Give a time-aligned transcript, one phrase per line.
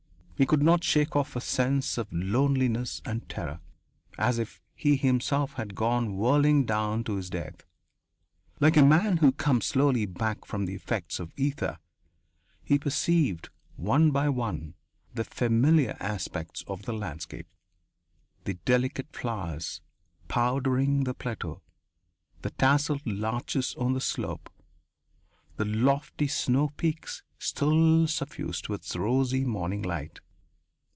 [0.37, 3.59] He could not shake off a sense of loneliness and terror,
[4.17, 7.63] as if he himself had gone whirling down to his death.
[8.59, 11.77] Like a man who comes slowly back from the effects of ether,
[12.63, 14.73] he perceived, one by one,
[15.13, 17.45] the familiar aspects of the landscape
[18.45, 19.79] the delicate flowers
[20.27, 21.61] powdering the plateau,
[22.41, 24.49] the tasselled larches on the slope,
[25.57, 30.19] the lofty snow peaks still suffused with rosy morning light.